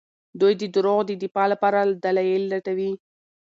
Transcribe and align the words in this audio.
دوی 0.41 0.53
د 0.61 0.63
دروغو 0.75 1.01
د 1.07 1.11
دفاع 1.23 1.45
لپاره 1.53 1.79
دلايل 2.05 2.43
لټوي. 2.53 2.91